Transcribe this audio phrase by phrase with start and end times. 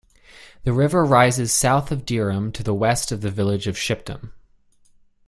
[0.63, 4.31] The river rises south of Dereham to the west to the village of Shipdham.